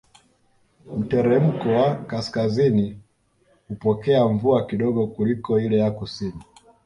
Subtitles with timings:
[0.97, 2.99] Mteremko wa kaskazini
[3.67, 6.43] hupokea mvua kidogo kuliko ile ya kusini